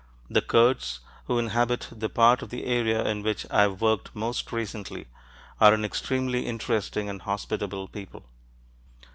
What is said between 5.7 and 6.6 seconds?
an extremely